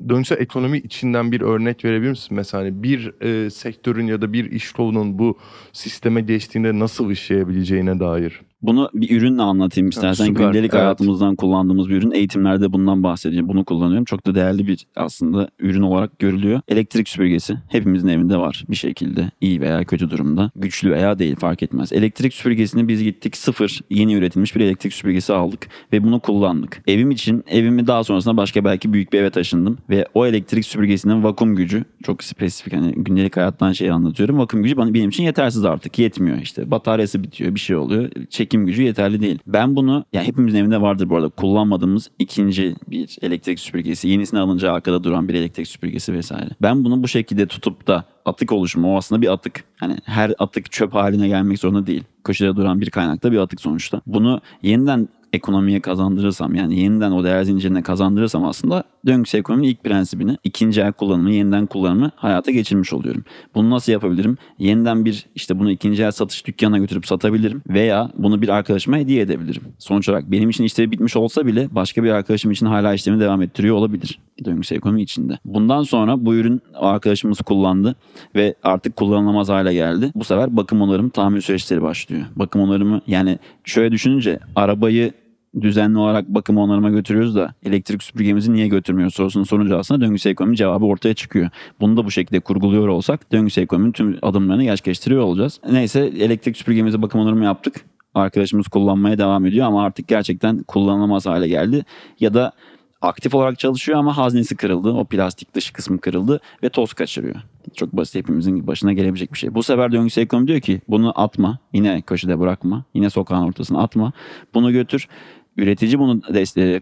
döngüsel 0.08 0.40
ekonomi 0.40 0.78
içinden 0.78 1.32
bir 1.32 1.40
örnek 1.40 1.84
verebilir 1.84 2.10
misin? 2.10 2.37
Mesela 2.37 2.62
hani 2.62 2.82
bir 2.82 3.22
e, 3.22 3.50
sektörün 3.50 4.06
ya 4.06 4.20
da 4.20 4.32
bir 4.32 4.50
iş 4.50 4.72
kolunun 4.72 5.19
bu 5.19 5.38
sisteme 5.72 6.20
geçtiğinde 6.20 6.78
nasıl 6.78 7.10
işleyebileceğine 7.10 8.00
dair. 8.00 8.41
Bunu 8.63 8.91
bir 8.94 9.17
ürünle 9.17 9.43
anlatayım 9.43 9.89
istersen. 9.89 10.25
süper, 10.25 10.44
Gündelik 10.44 10.75
evet. 10.75 10.82
hayatımızdan 10.82 11.36
kullandığımız 11.36 11.89
bir 11.89 11.96
ürün. 11.96 12.10
Eğitimlerde 12.10 12.72
bundan 12.72 13.03
bahsedeceğim. 13.03 13.48
Bunu 13.48 13.65
kullanıyorum. 13.65 14.05
Çok 14.05 14.27
da 14.27 14.34
değerli 14.34 14.67
bir 14.67 14.86
aslında 14.96 15.48
ürün 15.58 15.82
olarak 15.82 16.19
görülüyor. 16.19 16.60
Elektrik 16.69 17.08
süpürgesi. 17.08 17.58
Hepimizin 17.69 18.08
evinde 18.08 18.36
var 18.36 18.65
bir 18.70 18.77
şekilde. 18.77 19.31
iyi 19.41 19.60
veya 19.60 19.84
kötü 19.84 20.10
durumda. 20.10 20.51
Güçlü 20.56 20.91
veya 20.91 21.19
değil 21.19 21.36
fark 21.36 21.63
etmez. 21.63 21.93
Elektrik 21.93 22.34
süpürgesini 22.34 22.89
biz 22.89 23.03
gittik 23.03 23.36
sıfır 23.36 23.81
yeni 23.91 24.15
üretilmiş 24.15 24.56
bir 24.56 24.60
elektrik 24.60 24.93
süpürgesi 24.93 25.32
aldık. 25.32 25.69
Ve 25.93 26.05
bunu 26.05 26.20
kullandık. 26.20 26.82
Evim 26.86 27.10
için 27.10 27.44
evimi 27.48 27.86
daha 27.86 28.05
sonrasında 28.05 28.36
başka 28.36 28.65
belki 28.65 28.93
büyük 28.93 29.13
bir 29.13 29.19
eve 29.19 29.31
taşındım. 29.31 29.79
Ve 29.91 30.06
o 30.15 30.27
elektrik 30.27 30.67
süpürgesinin 30.67 31.22
vakum 31.25 31.56
gücü 31.56 31.84
çok 32.05 32.25
spesifik 32.25 32.72
hani 32.72 32.93
gündelik 32.93 33.36
hayattan 33.36 33.72
şey 33.72 33.91
anlatıyorum. 33.91 34.39
Vakum 34.39 34.63
gücü 34.63 34.77
benim 34.77 35.08
için 35.08 35.25
yetersiz 35.25 35.65
artık. 35.65 35.98
Yetmiyor 35.98 36.39
işte. 36.39 36.70
Bataryası 36.70 37.22
bitiyor 37.22 37.55
bir 37.55 37.60
şey 37.60 37.77
oluyor. 37.77 38.10
Çekim 38.46 38.67
gücü 38.67 38.82
yeterli 38.82 39.20
değil. 39.20 39.38
Ben 39.46 39.76
bunu 39.76 40.05
ya 40.12 40.22
hepimizin 40.22 40.58
evinde 40.58 40.81
vardır 40.81 41.10
bu 41.10 41.17
arada. 41.17 41.29
Kullanmadığımız 41.29 42.10
ikinci 42.19 42.74
bir 42.88 43.19
elektrik 43.22 43.60
süpürgesi. 43.60 44.08
Yenisini 44.08 44.41
alınca 44.41 44.72
arkada 44.72 45.05
duran 45.05 45.29
bir 45.29 45.34
elektrik 45.34 45.67
süpürgesi 45.67 46.12
vesaire. 46.12 46.50
Ben 46.62 46.84
bunu 46.84 47.03
bu 47.03 47.08
şekilde 47.08 47.46
tutup 47.46 47.86
da 47.86 48.05
atık 48.24 48.53
oluşumu 48.53 48.94
o 48.94 48.96
aslında 48.96 49.22
bir 49.22 49.32
atık. 49.32 49.65
Hani 49.76 49.96
her 50.05 50.32
atık 50.38 50.72
çöp 50.72 50.94
haline 50.94 51.29
gelmek 51.29 51.58
zorunda 51.58 51.86
değil. 51.86 52.05
Köşede 52.24 52.56
duran 52.56 52.81
bir 52.81 52.91
kaynakta 52.91 53.32
bir 53.32 53.38
atık 53.38 53.60
sonuçta. 53.60 54.00
Bunu 54.06 54.41
yeniden 54.62 55.08
ekonomiye 55.36 55.81
kazandırırsam 55.81 56.55
yani 56.55 56.81
yeniden 56.81 57.12
o 57.12 57.24
değer 57.24 57.43
zincirine 57.43 57.82
kazandırırsam 57.82 58.44
aslında 58.44 58.84
döngüsel 59.06 59.38
ekonominin 59.38 59.69
ilk 59.69 59.84
prensibini 59.84 60.36
ikinci 60.44 60.81
el 60.81 60.93
kullanımı, 60.93 61.31
yeniden 61.31 61.66
kullanımı 61.66 62.10
hayata 62.16 62.50
geçirmiş 62.50 62.93
oluyorum. 62.93 63.24
Bunu 63.55 63.70
nasıl 63.70 63.93
yapabilirim? 63.93 64.38
Yeniden 64.58 65.05
bir 65.05 65.26
işte 65.34 65.58
bunu 65.58 65.70
ikinci 65.70 66.02
el 66.02 66.10
satış 66.10 66.46
dükkanına 66.46 66.78
götürüp 66.78 67.06
satabilirim 67.06 67.62
veya 67.69 68.10
bunu 68.19 68.43
bir 68.43 68.48
arkadaşıma 68.48 68.96
hediye 68.96 69.22
edebilirim. 69.22 69.62
Sonuç 69.78 70.08
olarak 70.08 70.31
benim 70.31 70.50
için 70.50 70.64
işlevi 70.64 70.90
bitmiş 70.90 71.16
olsa 71.16 71.46
bile 71.46 71.69
başka 71.70 72.05
bir 72.05 72.10
arkadaşım 72.10 72.50
için 72.50 72.66
hala 72.66 72.94
işlemi 72.94 73.20
devam 73.20 73.43
ettiriyor 73.43 73.76
olabilir 73.76 74.19
döngüsel 74.44 74.76
ekonomi 74.76 75.02
içinde. 75.02 75.38
Bundan 75.44 75.82
sonra 75.82 76.26
bu 76.26 76.34
ürün 76.34 76.62
arkadaşımız 76.74 77.38
kullandı 77.38 77.96
ve 78.34 78.55
artık 78.62 78.96
kullanılamaz 78.96 79.48
hale 79.48 79.74
geldi. 79.74 80.12
Bu 80.14 80.24
sefer 80.24 80.56
bakım 80.56 80.82
onarım 80.82 81.08
tamir 81.08 81.40
süreçleri 81.40 81.82
başlıyor. 81.82 82.22
Bakım 82.36 82.62
onarımı 82.62 83.00
yani 83.06 83.38
şöyle 83.64 83.93
düşününce 83.93 84.38
arabayı 84.56 85.12
düzenli 85.60 85.98
olarak 85.98 86.29
bakım 86.29 86.58
onarıma 86.58 86.91
götürüyoruz 86.91 87.34
da 87.34 87.55
elektrik 87.65 88.03
süpürgemizi 88.03 88.53
niye 88.53 88.69
götürmüyoruz 88.69 89.15
sorusunu 89.15 89.46
sorunca 89.46 89.79
aslında 89.79 90.01
döngüsel 90.01 90.31
ekonomi 90.31 90.56
cevabı 90.56 90.84
ortaya 90.84 91.15
çıkıyor. 91.15 91.51
Bunu 91.81 91.96
da 91.96 92.05
bu 92.05 92.10
şekilde 92.10 92.41
kurguluyor 92.41 92.89
olsak 92.89 93.32
döngüsel 93.32 93.63
ekonominin 93.63 93.93
tüm 93.93 94.19
adımlarını 94.22 94.63
gerçekleştiriyor 94.63 95.22
olacağız. 95.22 95.60
Neyse 95.70 96.01
elektrik 96.01 96.56
süpürgemize 96.56 97.03
bakım 97.03 97.20
onarımı 97.20 97.44
yaptık. 97.44 97.84
Arkadaşımız 98.15 98.69
kullanmaya 98.69 99.19
devam 99.19 99.46
ediyor 99.46 99.67
ama 99.67 99.84
artık 99.84 100.08
gerçekten 100.08 100.63
kullanılamaz 100.63 101.27
hale 101.27 101.48
geldi. 101.48 101.84
Ya 102.20 102.34
da 102.34 102.53
aktif 103.01 103.34
olarak 103.34 103.58
çalışıyor 103.58 103.98
ama 103.98 104.17
haznesi 104.17 104.56
kırıldı. 104.56 104.91
O 104.91 105.05
plastik 105.05 105.55
dışı 105.55 105.72
kısmı 105.72 105.98
kırıldı 105.98 106.41
ve 106.63 106.69
toz 106.69 106.93
kaçırıyor. 106.93 107.36
Çok 107.75 107.93
basit 107.93 108.15
hepimizin 108.15 108.67
başına 108.67 108.93
gelebilecek 108.93 109.32
bir 109.32 109.39
şey. 109.39 109.55
Bu 109.55 109.63
sefer 109.63 109.93
döngüsel 109.93 110.22
ekonomi 110.22 110.48
diyor 110.48 110.60
ki 110.60 110.81
bunu 110.89 111.20
atma. 111.20 111.58
Yine 111.72 112.03
köşede 112.03 112.41
bırakma. 112.41 112.84
Yine 112.94 113.10
sokağın 113.10 113.43
ortasına 113.43 113.82
atma. 113.82 114.13
Bunu 114.55 114.72
götür. 114.72 115.08
Üretici 115.56 115.98
bunu 115.98 116.20
deste- 116.20 116.81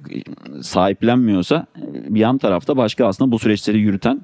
sahiplenmiyorsa 0.63 1.67
bir 2.09 2.21
yan 2.21 2.39
tarafta 2.39 2.77
başka 2.77 3.07
aslında 3.07 3.33
bu 3.33 3.39
süreçleri 3.39 3.79
yürüten 3.81 4.21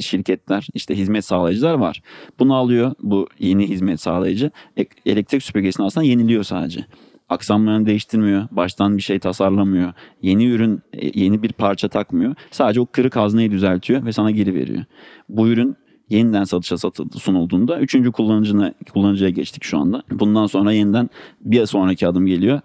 şirketler, 0.00 0.68
işte 0.74 0.96
hizmet 0.98 1.24
sağlayıcılar 1.24 1.74
var. 1.74 2.02
Bunu 2.38 2.54
alıyor 2.54 2.92
bu 3.02 3.28
yeni 3.38 3.68
hizmet 3.68 4.00
sağlayıcı. 4.00 4.50
E- 4.78 4.86
Elektrik 5.06 5.42
süpürgesini 5.42 5.86
aslında 5.86 6.06
yeniliyor 6.06 6.42
sadece 6.44 6.84
aksamlarını 7.28 7.86
değiştirmiyor. 7.86 8.48
Baştan 8.50 8.96
bir 8.96 9.02
şey 9.02 9.18
tasarlamıyor. 9.18 9.92
Yeni 10.22 10.46
ürün, 10.46 10.82
e, 10.92 11.20
yeni 11.20 11.42
bir 11.42 11.52
parça 11.52 11.88
takmıyor. 11.88 12.34
Sadece 12.50 12.80
o 12.80 12.86
kırık 12.86 13.16
hazneyi 13.16 13.50
düzeltiyor 13.50 14.04
ve 14.06 14.12
sana 14.12 14.30
geri 14.30 14.54
veriyor. 14.54 14.84
Bu 15.28 15.48
ürün 15.48 15.76
yeniden 16.10 16.44
satışa 16.44 16.78
satıldı, 16.78 17.18
sunulduğunda 17.18 17.80
üçüncü 17.80 18.12
kullanıcına, 18.12 18.74
kullanıcıya 18.92 19.30
geçtik 19.30 19.64
şu 19.64 19.78
anda. 19.78 20.02
Bundan 20.10 20.46
sonra 20.46 20.72
yeniden 20.72 21.10
bir 21.40 21.66
sonraki 21.66 22.08
adım 22.08 22.26
geliyor. 22.26 22.60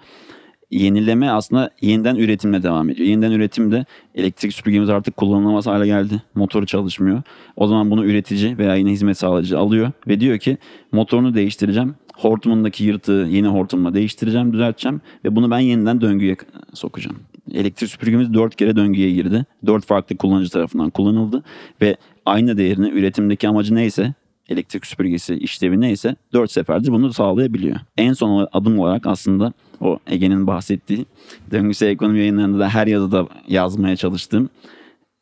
Yenileme 0.71 1.29
aslında 1.29 1.69
yeniden 1.81 2.15
üretimle 2.15 2.63
devam 2.63 2.89
ediyor. 2.89 3.09
Yeniden 3.09 3.31
üretimde 3.31 3.85
elektrik 4.15 4.53
süpürgemiz 4.53 4.89
artık 4.89 5.17
kullanılamaz 5.17 5.67
hale 5.67 5.85
geldi. 5.85 6.21
Motoru 6.35 6.65
çalışmıyor. 6.65 7.21
O 7.55 7.67
zaman 7.67 7.91
bunu 7.91 8.05
üretici 8.05 8.57
veya 8.57 8.75
yine 8.75 8.91
hizmet 8.91 9.17
sağlayıcı 9.17 9.59
alıyor 9.59 9.91
ve 10.07 10.19
diyor 10.19 10.37
ki 10.37 10.57
motorunu 10.91 11.33
değiştireceğim 11.33 11.95
hortumundaki 12.19 12.83
yırtığı 12.83 13.27
yeni 13.29 13.47
hortumla 13.47 13.93
değiştireceğim, 13.93 14.53
düzelteceğim 14.53 15.01
ve 15.25 15.35
bunu 15.35 15.51
ben 15.51 15.59
yeniden 15.59 16.01
döngüye 16.01 16.35
sokacağım. 16.73 17.17
Elektrik 17.53 17.89
süpürgemiz 17.89 18.33
4 18.33 18.55
kere 18.55 18.75
döngüye 18.75 19.11
girdi. 19.11 19.45
4 19.65 19.85
farklı 19.85 20.17
kullanıcı 20.17 20.51
tarafından 20.51 20.89
kullanıldı 20.89 21.43
ve 21.81 21.97
aynı 22.25 22.57
değerini 22.57 22.89
üretimdeki 22.89 23.47
amacı 23.47 23.75
neyse 23.75 24.13
elektrik 24.49 24.85
süpürgesi 24.85 25.35
işlevi 25.35 25.81
neyse 25.81 26.15
4 26.33 26.51
seferdir 26.51 26.91
bunu 26.91 27.13
sağlayabiliyor. 27.13 27.79
En 27.97 28.13
son 28.13 28.47
adım 28.51 28.79
olarak 28.79 29.07
aslında 29.07 29.53
o 29.81 29.99
Ege'nin 30.07 30.47
bahsettiği 30.47 31.05
döngüsel 31.51 31.87
ekonomi 31.87 32.19
yayınlarında 32.19 32.59
da 32.59 32.69
her 32.69 32.87
yazıda 32.87 33.27
yazmaya 33.47 33.95
çalıştığım 33.95 34.49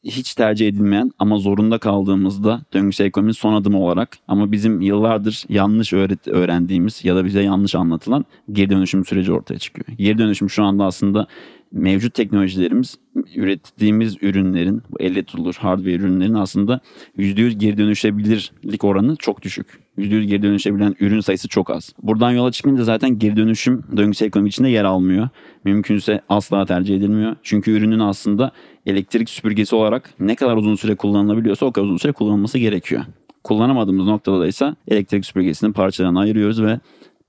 hiç 0.04 0.36
tercih 0.36 0.68
edilmeyen 0.68 1.12
ama 1.20 1.38
zorunda 1.38 1.78
kaldığımızda 1.78 2.62
döngüsel 2.74 3.06
ekonominin 3.06 3.34
son 3.34 3.54
adımı 3.54 3.80
olarak 3.80 4.18
ama 4.28 4.52
bizim 4.52 4.82
yıllardır 4.82 5.44
yanlış 5.50 5.94
öğret 5.94 6.28
öğrendiğimiz 6.28 7.06
ya 7.06 7.16
da 7.16 7.26
bize 7.26 7.42
yanlış 7.42 7.76
anlatılan 7.76 8.26
geri 8.52 8.70
dönüşüm 8.70 9.06
süreci 9.06 9.32
ortaya 9.32 9.60
çıkıyor. 9.60 9.98
Geri 9.98 10.18
dönüşüm 10.18 10.50
şu 10.50 10.64
anda 10.64 10.86
aslında 10.86 11.28
mevcut 11.72 12.14
teknolojilerimiz 12.14 12.96
ürettiğimiz 13.36 14.18
ürünlerin, 14.22 14.82
bu 14.92 15.00
elle 15.00 15.24
tutulur 15.24 15.56
hardware 15.56 15.94
ürünlerin 15.94 16.34
aslında 16.34 16.80
%100 17.18 17.50
geri 17.50 17.78
dönüşebilirlik 17.78 18.84
oranı 18.84 19.16
çok 19.16 19.42
düşük. 19.42 19.68
%100 19.98 20.24
geri 20.24 20.42
dönüşebilen 20.42 20.96
ürün 21.00 21.20
sayısı 21.20 21.48
çok 21.48 21.70
az. 21.70 21.94
Buradan 22.04 22.32
yola 22.32 22.52
çıkınca 22.52 22.84
zaten 22.84 23.20
geri 23.20 23.36
dönüşüm 23.36 23.84
döngüsel 23.98 24.28
ekonomi 24.28 24.50
içinde 24.50 24.70
yer 24.70 24.84
almıyor. 24.84 25.30
Mümkünse 25.64 26.22
asla 26.30 26.66
tercih 26.66 26.96
edilmiyor. 26.96 27.36
Çünkü 27.44 27.72
ürünün 27.72 28.00
aslında 28.00 28.52
elektrik 28.86 29.30
süpürgesi 29.30 29.76
olarak 29.76 30.14
ne 30.20 30.36
kadar 30.36 30.58
uzun 30.58 30.76
süre 30.76 30.96
kullanılabiliyorsa 30.96 31.66
o 31.66 31.72
kadar 31.72 31.86
uzun 31.86 31.98
süre 31.98 32.12
kullanılması 32.12 32.58
gerekiyor. 32.58 33.04
Kullanamadığımız 33.44 34.06
noktada 34.06 34.40
da 34.40 34.48
ise 34.48 34.76
elektrik 34.88 35.26
süpürgesinin 35.26 35.74
parçalarını 35.74 36.20
ayırıyoruz 36.20 36.62
ve 36.62 36.80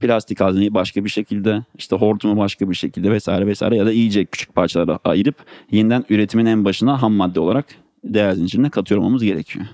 plastik 0.01 0.41
hazneyi 0.41 0.75
başka 0.75 1.05
bir 1.05 1.11
şekilde 1.11 1.65
işte 1.79 1.97
hortumu 1.97 2.37
başka 2.37 2.71
bir 2.71 2.75
şekilde 2.75 3.11
vesaire 3.11 3.47
vesaire 3.47 3.77
ya 3.77 3.87
da 3.87 3.93
iyice 3.93 4.25
küçük 4.25 4.55
parçalara 4.55 4.99
ayırıp 5.05 5.37
yeniden 5.71 6.05
üretimin 6.11 6.47
en 6.47 6.65
başına 6.65 7.03
ham 7.03 7.13
madde 7.13 7.41
olarak 7.41 7.67
değer 8.05 8.33
zincirine 8.33 8.71
katıyor 8.71 9.21
gerekiyor. 9.21 9.67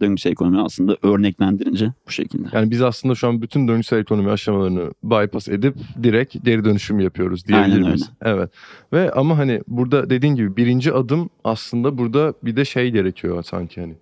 Döngüsel 0.00 0.30
ekonomi 0.30 0.60
aslında 0.60 0.96
örneklendirince 1.02 1.92
bu 2.06 2.10
şekilde. 2.10 2.48
Yani 2.52 2.70
biz 2.70 2.82
aslında 2.82 3.14
şu 3.14 3.28
an 3.28 3.42
bütün 3.42 3.68
döngüsel 3.68 3.98
ekonomi 3.98 4.30
aşamalarını 4.30 4.90
bypass 5.02 5.48
edip 5.48 5.74
direkt 6.02 6.44
geri 6.44 6.64
dönüşüm 6.64 7.00
yapıyoruz 7.00 7.46
diyebilir 7.46 7.80
miyiz? 7.80 8.10
Evet. 8.22 8.50
Ve 8.92 9.12
ama 9.12 9.38
hani 9.38 9.60
burada 9.68 10.10
dediğin 10.10 10.34
gibi 10.34 10.56
birinci 10.56 10.92
adım 10.92 11.30
aslında 11.44 11.98
burada 11.98 12.34
bir 12.42 12.56
de 12.56 12.64
şey 12.64 12.90
gerekiyor 12.90 13.42
sanki 13.42 13.80
hani. 13.80 13.94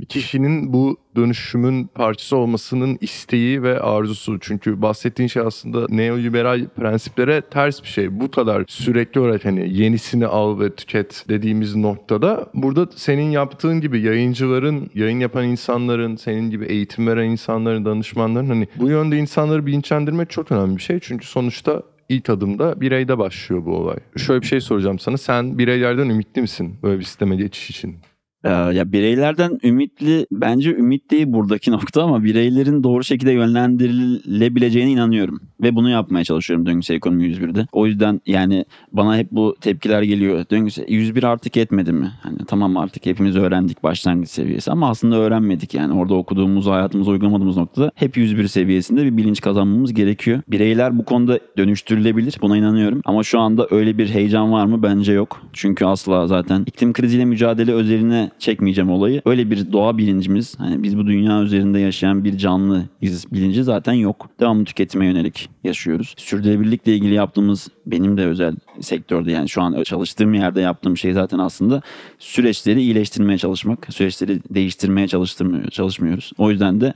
Bir 0.00 0.06
kişinin 0.06 0.72
bu 0.72 0.96
dönüşümün 1.16 1.86
parçası 1.86 2.36
olmasının 2.36 2.98
isteği 3.00 3.62
ve 3.62 3.80
arzusu. 3.80 4.40
Çünkü 4.40 4.82
bahsettiğin 4.82 5.28
şey 5.28 5.42
aslında 5.46 5.86
neoliberal 5.88 6.66
prensiplere 6.66 7.40
ters 7.40 7.82
bir 7.82 7.88
şey. 7.88 8.20
Bu 8.20 8.30
kadar 8.30 8.64
sürekli 8.68 9.20
olarak 9.20 9.44
hani 9.44 9.76
yenisini 9.76 10.26
al 10.26 10.60
ve 10.60 10.70
tüket 10.74 11.24
dediğimiz 11.28 11.76
noktada 11.76 12.46
burada 12.54 12.88
senin 12.96 13.30
yaptığın 13.30 13.80
gibi 13.80 14.00
yayıncıların, 14.00 14.90
yayın 14.94 15.20
yapan 15.20 15.44
insanların, 15.44 16.16
senin 16.16 16.50
gibi 16.50 16.64
eğitim 16.64 17.06
veren 17.06 17.30
insanların, 17.30 17.84
danışmanların 17.84 18.46
hani 18.48 18.68
bu 18.76 18.88
yönde 18.88 19.18
insanları 19.18 19.66
bilinçlendirmek 19.66 20.30
çok 20.30 20.52
önemli 20.52 20.76
bir 20.76 20.82
şey. 20.82 21.00
Çünkü 21.00 21.26
sonuçta 21.26 21.82
ilk 22.08 22.30
adımda 22.30 22.80
bireyde 22.80 23.18
başlıyor 23.18 23.64
bu 23.66 23.76
olay. 23.76 23.96
Şöyle 24.16 24.42
bir 24.42 24.46
şey 24.46 24.60
soracağım 24.60 24.98
sana. 24.98 25.18
Sen 25.18 25.58
bireylerden 25.58 26.08
ümitli 26.08 26.42
misin 26.42 26.76
böyle 26.82 26.98
bir 26.98 27.04
sisteme 27.04 27.36
geçiş 27.36 27.70
için? 27.70 27.96
Ee, 28.44 28.50
ya 28.50 28.92
bireylerden 28.92 29.58
ümitli 29.64 30.26
bence 30.32 30.70
ümit 30.74 31.10
değil 31.10 31.26
buradaki 31.26 31.70
nokta 31.72 32.02
ama 32.02 32.24
bireylerin 32.24 32.82
doğru 32.82 33.04
şekilde 33.04 33.32
yönlendirilebileceğine 33.32 34.90
inanıyorum 34.90 35.40
ve 35.62 35.76
bunu 35.76 35.90
yapmaya 35.90 36.24
çalışıyorum 36.24 36.66
döngüsel 36.66 36.94
ekonomi 36.94 37.26
101'de. 37.26 37.66
O 37.72 37.86
yüzden 37.86 38.20
yani 38.26 38.64
bana 38.92 39.16
hep 39.16 39.32
bu 39.32 39.56
tepkiler 39.60 40.02
geliyor. 40.02 40.44
Döngüsel 40.50 40.84
101 40.88 41.22
artık 41.22 41.56
etmedi 41.56 41.92
mi? 41.92 42.12
Hani 42.22 42.38
tamam 42.46 42.76
artık 42.76 43.06
hepimiz 43.06 43.36
öğrendik 43.36 43.82
başlangıç 43.82 44.28
seviyesi 44.28 44.70
ama 44.70 44.88
aslında 44.88 45.16
öğrenmedik 45.16 45.74
yani. 45.74 45.94
Orada 45.94 46.14
okuduğumuz, 46.14 46.66
hayatımıza 46.66 47.10
uygulamadığımız 47.10 47.56
noktada 47.56 47.90
hep 47.94 48.16
101 48.16 48.46
seviyesinde 48.48 49.04
bir 49.04 49.16
bilinç 49.16 49.40
kazanmamız 49.40 49.94
gerekiyor. 49.94 50.40
Bireyler 50.48 50.98
bu 50.98 51.04
konuda 51.04 51.38
dönüştürülebilir. 51.58 52.36
Buna 52.42 52.56
inanıyorum. 52.56 53.00
Ama 53.04 53.22
şu 53.22 53.40
anda 53.40 53.66
öyle 53.70 53.98
bir 53.98 54.08
heyecan 54.08 54.52
var 54.52 54.66
mı? 54.66 54.82
Bence 54.82 55.12
yok. 55.12 55.42
Çünkü 55.52 55.84
asla 55.84 56.26
zaten 56.26 56.62
iklim 56.66 56.92
kriziyle 56.92 57.24
mücadele 57.24 57.72
özeline 57.72 58.30
çekmeyeceğim 58.38 58.90
olayı. 58.90 59.22
Öyle 59.24 59.50
bir 59.50 59.72
doğa 59.72 59.98
bilincimiz, 59.98 60.58
hani 60.58 60.82
biz 60.82 60.98
bu 60.98 61.06
dünya 61.06 61.42
üzerinde 61.42 61.78
yaşayan 61.78 62.24
bir 62.24 62.38
canlı 62.38 62.84
bilinci 63.02 63.64
zaten 63.64 63.92
yok. 63.92 64.30
Devamlı 64.40 64.64
tüketime 64.64 65.06
yönelik 65.06 65.48
yaşıyoruz. 65.64 66.14
Sürdürülebilirlikle 66.16 66.94
ilgili 66.94 67.14
yaptığımız 67.14 67.68
benim 67.86 68.16
de 68.16 68.26
özel 68.26 68.56
sektörde 68.80 69.32
yani 69.32 69.48
şu 69.48 69.62
an 69.62 69.82
çalıştığım 69.82 70.34
yerde 70.34 70.60
yaptığım 70.60 70.96
şey 70.96 71.12
zaten 71.12 71.38
aslında 71.38 71.82
süreçleri 72.18 72.80
iyileştirmeye 72.80 73.38
çalışmak, 73.38 73.86
süreçleri 73.90 74.40
değiştirmeye 74.50 75.08
çalıştırmıyor, 75.08 75.70
çalışmıyoruz. 75.70 76.32
O 76.38 76.50
yüzden 76.50 76.80
de 76.80 76.94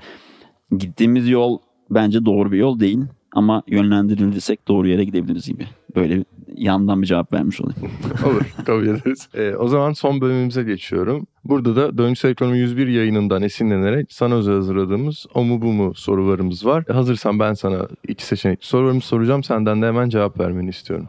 gittiğimiz 0.78 1.28
yol 1.28 1.58
bence 1.90 2.24
doğru 2.24 2.52
bir 2.52 2.58
yol 2.58 2.80
değil 2.80 2.98
ama 3.32 3.62
yönlendirilirsek 3.66 4.68
doğru 4.68 4.88
yere 4.88 5.04
gidebiliriz 5.04 5.48
gibi. 5.48 5.66
Böyle 5.96 6.24
yandan 6.56 7.02
bir 7.02 7.06
cevap 7.06 7.32
vermiş 7.32 7.60
olayım. 7.60 7.90
Olur 8.26 8.64
kabul 8.66 8.86
ederiz. 8.86 9.28
Ee, 9.34 9.54
o 9.54 9.68
zaman 9.68 9.92
son 9.92 10.20
bölümümüze 10.20 10.62
geçiyorum. 10.62 11.26
Burada 11.44 11.76
da 11.76 11.98
Döngüsel 11.98 12.30
Ekonomi 12.30 12.58
101 12.58 12.86
yayınından 12.86 13.42
esinlenerek 13.42 14.12
sana 14.12 14.34
özel 14.34 14.54
hazırladığımız 14.54 15.26
o 15.34 15.44
mu 15.44 15.62
bu 15.62 15.72
mu 15.72 15.94
sorularımız 15.94 16.66
var. 16.66 16.84
Hazırsan 16.88 17.38
ben 17.38 17.54
sana 17.54 17.88
iki 18.08 18.26
seçenek 18.26 18.64
sorularımı 18.64 19.00
soracağım. 19.00 19.44
Senden 19.44 19.82
de 19.82 19.86
hemen 19.86 20.08
cevap 20.08 20.40
vermeni 20.40 20.68
istiyorum. 20.68 21.08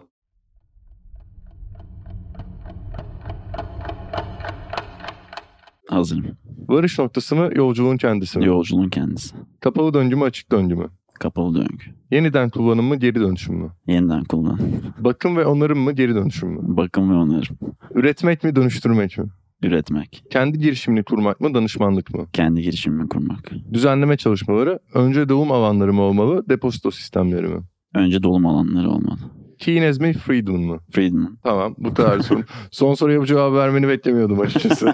Hazırım. 5.89 6.37
Varış 6.69 6.99
noktası 6.99 7.35
mı 7.35 7.49
yolculuğun 7.55 7.97
kendisi 7.97 8.39
mi? 8.39 8.45
Yolculuğun 8.45 8.89
kendisi. 8.89 9.35
Kapalı 9.59 9.93
döngü 9.93 10.15
mü 10.15 10.23
açık 10.23 10.51
döngü 10.51 10.75
mü? 10.75 10.89
Kapalı 11.19 11.55
döngü. 11.55 11.85
Yeniden 12.11 12.49
kullanım 12.49 12.85
mı 12.85 12.95
geri 12.95 13.15
dönüşüm 13.15 13.55
mü? 13.55 13.69
Yeniden 13.87 14.23
kullan. 14.23 14.59
Bakım 14.99 15.37
ve 15.37 15.45
onarım 15.45 15.79
mı 15.79 15.91
geri 15.91 16.15
dönüşüm 16.15 16.49
mü? 16.49 16.59
Bakım 16.61 17.09
ve 17.11 17.13
onarım. 17.13 17.57
Üretmek 17.95 18.43
mi 18.43 18.55
dönüştürmek 18.55 19.17
mi? 19.17 19.25
Üretmek. 19.63 20.23
Kendi 20.29 20.59
girişimini 20.59 21.03
kurmak 21.03 21.41
mı 21.41 21.53
danışmanlık 21.53 22.13
mı? 22.13 22.25
Kendi 22.33 22.61
girişimimi 22.61 23.09
kurmak. 23.09 23.51
Düzenleme 23.73 24.17
çalışmaları 24.17 24.79
önce 24.93 25.29
doğum 25.29 25.51
alanları 25.51 25.93
mı 25.93 26.01
olmalı 26.01 26.49
depozito 26.49 26.91
sistemleri 26.91 27.47
mi? 27.47 27.61
Önce 27.95 28.23
dolum 28.23 28.45
alanları 28.45 28.89
olmalı. 28.89 29.19
Keynes 29.59 29.99
mi 29.99 30.13
Friedman 30.13 30.59
mı? 30.59 30.79
Friedman. 30.91 31.37
Tamam 31.43 31.75
bu 31.77 31.93
kadar 31.93 32.19
sorun. 32.19 32.45
Son 32.71 32.93
soruya 32.93 33.19
bu 33.19 33.25
cevabı 33.25 33.55
vermeni 33.55 33.87
beklemiyordum 33.87 34.39
açıkçası. 34.39 34.93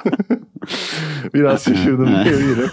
Biraz 1.34 1.64
şaşırdım 1.64 2.08
diyebilirim. 2.26 2.70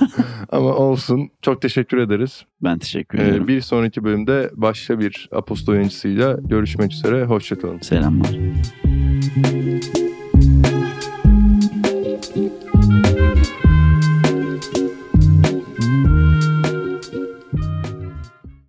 Ama 0.52 0.75
olsun. 0.75 1.30
Çok 1.42 1.62
teşekkür 1.62 1.99
ederiz. 1.99 2.45
Ben 2.62 2.78
teşekkür 2.78 3.19
Ee, 3.19 3.23
ederim. 3.23 3.49
bir 3.49 3.61
sonraki 3.61 4.04
bölümde 4.04 4.50
başka 4.54 4.99
bir 4.99 5.28
apostol 5.33 5.75
yayıncısıyla 5.75 6.33
görüşmek 6.45 6.92
üzere. 6.92 7.25
Hoşçakalın. 7.25 7.78
Selamlar. 7.78 8.30